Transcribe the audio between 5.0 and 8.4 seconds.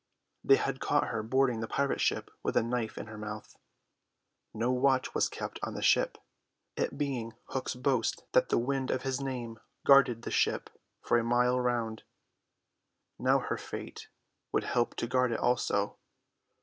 was kept on the ship, it being Hook's boast